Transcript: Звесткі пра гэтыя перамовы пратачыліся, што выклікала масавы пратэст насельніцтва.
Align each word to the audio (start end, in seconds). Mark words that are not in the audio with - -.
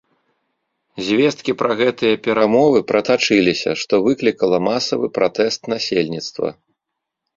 Звесткі 1.09 1.51
пра 1.59 1.71
гэтыя 1.81 2.15
перамовы 2.27 2.79
пратачыліся, 2.91 3.69
што 3.85 3.93
выклікала 4.07 4.57
масавы 4.69 5.05
пратэст 5.19 5.61
насельніцтва. 5.75 6.49